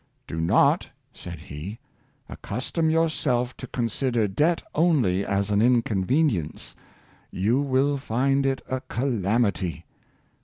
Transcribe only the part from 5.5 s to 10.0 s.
an inconvenience; you will find it a calamity.